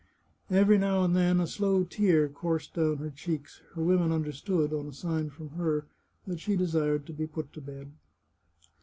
[0.49, 4.87] Every now and then a slow tear coursed down her cheeks; her women understood, on
[4.87, 5.85] a sign from her,
[6.25, 7.91] that she desired to be put to bed.